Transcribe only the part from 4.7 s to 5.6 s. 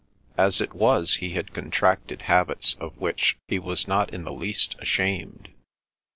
ashamed.